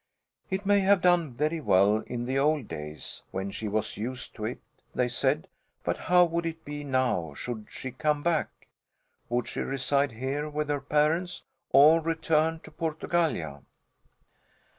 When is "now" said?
6.83-7.35